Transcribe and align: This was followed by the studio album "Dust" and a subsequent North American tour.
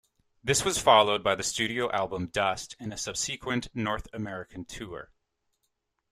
This 0.43 0.65
was 0.65 0.79
followed 0.81 1.23
by 1.23 1.35
the 1.35 1.43
studio 1.43 1.91
album 1.91 2.25
"Dust" 2.25 2.75
and 2.79 2.91
a 2.91 2.97
subsequent 2.97 3.67
North 3.75 4.07
American 4.13 4.65
tour. 4.65 5.11